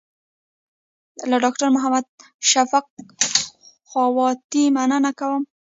[1.29, 2.05] له ډاکټر محمد
[2.51, 2.85] شفق
[3.89, 5.43] خواتي مننه کوم.